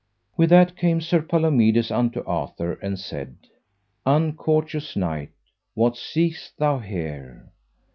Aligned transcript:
With 0.35 0.49
that 0.49 0.75
came 0.75 0.99
Sir 0.99 1.21
Palomides 1.21 1.91
unto 1.91 2.23
Arthur, 2.25 2.73
and 2.81 2.97
said: 2.97 3.35
Uncourteous 4.03 4.95
knight, 4.95 5.29
what 5.75 5.95
seekest 5.95 6.57
thou 6.57 6.79
here? 6.79 7.51